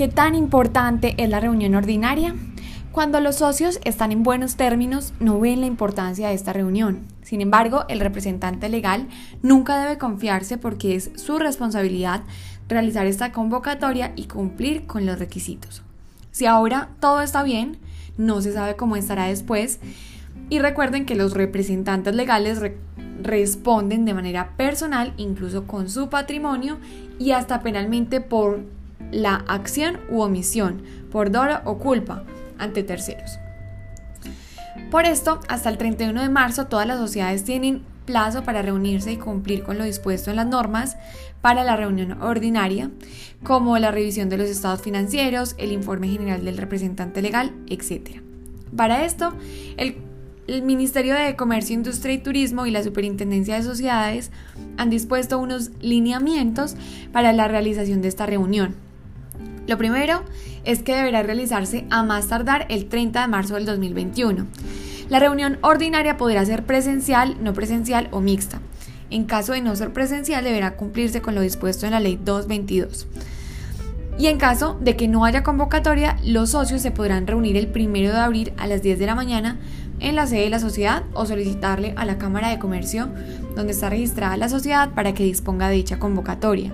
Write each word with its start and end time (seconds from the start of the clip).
¿Qué 0.00 0.08
tan 0.08 0.34
importante 0.34 1.14
es 1.18 1.28
la 1.28 1.40
reunión 1.40 1.74
ordinaria? 1.74 2.34
Cuando 2.90 3.20
los 3.20 3.36
socios 3.36 3.78
están 3.84 4.12
en 4.12 4.22
buenos 4.22 4.56
términos, 4.56 5.12
no 5.20 5.38
ven 5.38 5.60
la 5.60 5.66
importancia 5.66 6.28
de 6.28 6.34
esta 6.34 6.54
reunión. 6.54 7.00
Sin 7.20 7.42
embargo, 7.42 7.84
el 7.90 8.00
representante 8.00 8.70
legal 8.70 9.08
nunca 9.42 9.78
debe 9.78 9.98
confiarse 9.98 10.56
porque 10.56 10.94
es 10.94 11.10
su 11.16 11.38
responsabilidad 11.38 12.22
realizar 12.66 13.04
esta 13.04 13.30
convocatoria 13.30 14.14
y 14.16 14.24
cumplir 14.24 14.86
con 14.86 15.04
los 15.04 15.18
requisitos. 15.18 15.82
Si 16.30 16.46
ahora 16.46 16.88
todo 17.00 17.20
está 17.20 17.42
bien, 17.42 17.76
no 18.16 18.40
se 18.40 18.54
sabe 18.54 18.76
cómo 18.76 18.96
estará 18.96 19.26
después. 19.26 19.80
Y 20.48 20.60
recuerden 20.60 21.04
que 21.04 21.14
los 21.14 21.34
representantes 21.34 22.14
legales 22.14 22.58
responden 23.20 24.06
de 24.06 24.14
manera 24.14 24.56
personal, 24.56 25.12
incluso 25.18 25.66
con 25.66 25.90
su 25.90 26.08
patrimonio 26.08 26.78
y 27.18 27.32
hasta 27.32 27.60
penalmente 27.60 28.22
por 28.22 28.79
la 29.10 29.44
acción 29.48 29.98
u 30.08 30.20
omisión, 30.20 30.82
por 31.10 31.30
dolo 31.30 31.60
o 31.64 31.78
culpa 31.78 32.24
ante 32.58 32.82
terceros. 32.82 33.38
Por 34.90 35.04
esto, 35.04 35.40
hasta 35.48 35.68
el 35.68 35.78
31 35.78 36.20
de 36.20 36.28
marzo 36.28 36.66
todas 36.66 36.86
las 36.86 36.98
sociedades 36.98 37.44
tienen 37.44 37.82
plazo 38.06 38.42
para 38.42 38.62
reunirse 38.62 39.12
y 39.12 39.16
cumplir 39.16 39.62
con 39.62 39.78
lo 39.78 39.84
dispuesto 39.84 40.30
en 40.30 40.36
las 40.36 40.46
normas 40.46 40.96
para 41.40 41.64
la 41.64 41.76
reunión 41.76 42.20
ordinaria, 42.22 42.90
como 43.44 43.78
la 43.78 43.92
revisión 43.92 44.28
de 44.28 44.36
los 44.36 44.48
estados 44.48 44.82
financieros, 44.82 45.54
el 45.58 45.72
informe 45.72 46.08
general 46.08 46.44
del 46.44 46.58
representante 46.58 47.22
legal, 47.22 47.52
etc. 47.68 48.20
Para 48.76 49.04
esto, 49.04 49.32
el, 49.76 49.96
el 50.48 50.62
Ministerio 50.62 51.14
de 51.14 51.36
Comercio, 51.36 51.74
Industria 51.74 52.14
y 52.14 52.18
Turismo 52.18 52.66
y 52.66 52.70
la 52.70 52.82
Superintendencia 52.82 53.54
de 53.54 53.62
Sociedades 53.62 54.32
han 54.76 54.90
dispuesto 54.90 55.38
unos 55.38 55.70
lineamientos 55.80 56.74
para 57.12 57.32
la 57.32 57.48
realización 57.48 58.02
de 58.02 58.08
esta 58.08 58.26
reunión 58.26 58.89
lo 59.70 59.78
primero 59.78 60.22
es 60.64 60.82
que 60.82 60.96
deberá 60.96 61.22
realizarse 61.22 61.86
a 61.90 62.02
más 62.02 62.26
tardar 62.26 62.66
el 62.68 62.86
30 62.86 63.22
de 63.22 63.28
marzo 63.28 63.54
del 63.54 63.66
2021. 63.66 64.46
La 65.08 65.20
reunión 65.20 65.58
ordinaria 65.62 66.16
podrá 66.16 66.44
ser 66.44 66.64
presencial, 66.64 67.36
no 67.40 67.54
presencial 67.54 68.08
o 68.10 68.20
mixta. 68.20 68.60
En 69.10 69.24
caso 69.24 69.52
de 69.52 69.60
no 69.60 69.74
ser 69.76 69.92
presencial, 69.92 70.42
deberá 70.42 70.76
cumplirse 70.76 71.22
con 71.22 71.36
lo 71.36 71.40
dispuesto 71.40 71.86
en 71.86 71.92
la 71.92 72.00
Ley 72.00 72.18
222. 72.22 73.06
Y 74.18 74.26
en 74.26 74.38
caso 74.38 74.76
de 74.80 74.96
que 74.96 75.06
no 75.06 75.24
haya 75.24 75.44
convocatoria, 75.44 76.18
los 76.24 76.50
socios 76.50 76.82
se 76.82 76.90
podrán 76.90 77.28
reunir 77.28 77.56
el 77.56 77.70
1 77.72 78.12
de 78.12 78.18
abril 78.18 78.52
a 78.58 78.66
las 78.66 78.82
10 78.82 78.98
de 78.98 79.06
la 79.06 79.14
mañana 79.14 79.58
en 80.00 80.16
la 80.16 80.26
sede 80.26 80.42
de 80.42 80.50
la 80.50 80.58
sociedad 80.58 81.04
o 81.14 81.26
solicitarle 81.26 81.94
a 81.96 82.04
la 82.04 82.18
Cámara 82.18 82.48
de 82.48 82.58
Comercio 82.58 83.08
donde 83.54 83.72
está 83.72 83.88
registrada 83.88 84.36
la 84.36 84.48
sociedad 84.48 84.90
para 84.94 85.14
que 85.14 85.22
disponga 85.22 85.68
de 85.68 85.76
dicha 85.76 86.00
convocatoria. 86.00 86.72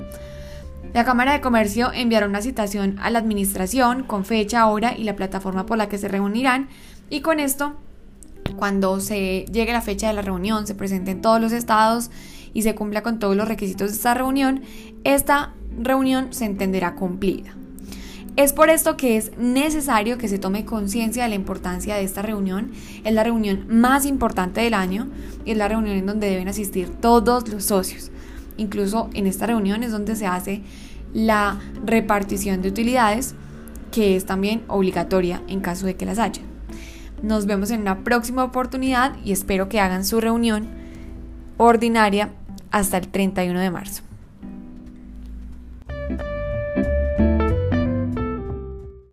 La 0.97 1.05
Cámara 1.05 1.35
de 1.35 1.43
Comercio 1.43 1.93
enviará 1.93 2.27
una 2.27 2.41
citación 2.41 2.97
a 3.03 3.11
la 3.11 3.19
Administración 3.19 4.03
con 4.05 4.25
fecha, 4.25 4.67
hora 4.67 4.97
y 4.97 5.05
la 5.05 5.15
plataforma 5.15 5.67
por 5.67 5.77
la 5.77 5.91
que 5.91 5.99
se 5.99 6.09
reunirán 6.09 6.71
y 7.11 7.21
con 7.21 7.39
esto, 7.39 7.75
cuando 8.57 8.99
se 9.01 9.45
llegue 9.53 9.75
la 9.75 9.83
fecha 9.83 10.07
de 10.07 10.15
la 10.15 10.23
reunión, 10.23 10.67
se 10.67 10.75
presenten 10.75 11.21
todos 11.21 11.39
los 11.39 11.53
estados 11.53 12.11
y 12.55 12.63
se 12.63 12.75
cumpla 12.75 13.03
con 13.03 13.19
todos 13.19 13.37
los 13.37 13.47
requisitos 13.47 13.91
de 13.91 13.97
esta 13.97 14.15
reunión, 14.15 14.63
esta 15.05 15.53
reunión 15.79 16.33
se 16.33 16.47
entenderá 16.47 16.95
cumplida. 16.95 17.55
Es 18.37 18.55
por 18.55 18.71
esto 18.71 18.97
que 18.97 19.19
es 19.19 19.37
necesario 19.37 20.17
que 20.17 20.29
se 20.29 20.39
tome 20.39 20.65
conciencia 20.65 21.25
de 21.25 21.29
la 21.29 21.35
importancia 21.35 21.97
de 21.97 22.05
esta 22.05 22.23
reunión. 22.23 22.73
Es 23.05 23.13
la 23.13 23.25
reunión 23.25 23.67
más 23.69 24.07
importante 24.07 24.63
del 24.63 24.73
año 24.73 25.09
y 25.45 25.53
es 25.53 25.59
la 25.59 25.69
reunión 25.69 25.97
en 25.97 26.07
donde 26.07 26.31
deben 26.31 26.49
asistir 26.49 26.89
todos 26.89 27.49
los 27.49 27.65
socios. 27.65 28.11
Incluso 28.57 29.11
en 29.15 29.27
esta 29.27 29.47
reunión 29.47 29.83
es 29.83 29.93
donde 29.93 30.17
se 30.17 30.27
hace 30.27 30.63
la 31.13 31.59
repartición 31.85 32.63
de 32.63 32.69
utilidades, 32.69 33.35
que 33.93 34.17
es 34.17 34.27
también 34.27 34.63
obligatoria 34.69 35.43
en 35.49 35.61
caso 35.61 35.87
de 35.87 35.97
que 35.97 36.07
las 36.07 36.19
haya. 36.19 36.43
Nos 37.23 37.47
vemos 37.47 37.71
en 37.71 37.81
una 37.81 38.05
próxima 38.05 38.45
oportunidad 38.45 39.17
y 39.25 39.33
espero 39.33 39.69
que 39.69 39.81
hagan 39.81 40.05
su 40.05 40.21
reunión 40.21 40.69
ordinaria 41.57 42.31
hasta 42.71 42.99
el 42.99 43.09
31 43.09 43.59
de 43.59 43.71
marzo. 43.71 44.06